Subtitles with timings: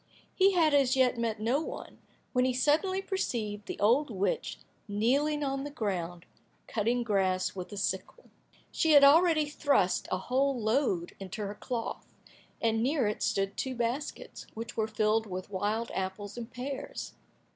[0.33, 1.99] He had as yet met no one,
[2.33, 6.25] when he suddenly perceived the old witch kneeling on the ground
[6.65, 8.31] cutting grass with a sickle.
[8.71, 12.07] She had already thrust a whole load into her cloth,
[12.59, 17.13] and near it stood two baskets, which were filled with wild apples and pears.